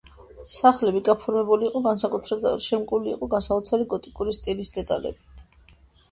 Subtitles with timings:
[0.53, 5.45] სახლები გაფორმებული იყო განსაკუთრებულად და შემკული იყო გასაოცარი გოტიკური სტილის დეტალებით.